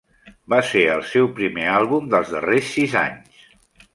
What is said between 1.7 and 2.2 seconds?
àlbum